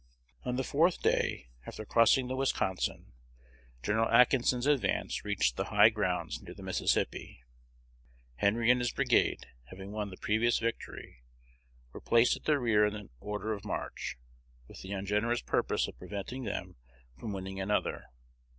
[0.45, 3.11] On the fourth day, after crossing the Wisconsin,
[3.83, 3.99] Gen.
[3.99, 7.43] Atkinson's advance reached the high grounds near the Mississippi.
[8.37, 11.21] Henry and his brigade, having won the previous victory,
[11.93, 14.17] were placed at the rear in the order of march,
[14.67, 16.77] with the ungenerous purpose of preventing them
[17.19, 18.05] from winning another.